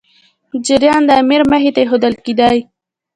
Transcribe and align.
جریان 0.65 1.01
د 1.05 1.11
امیر 1.21 1.41
مخي 1.51 1.71
ته 1.73 1.79
ایښودل 1.81 2.13
کېدی. 2.25 2.57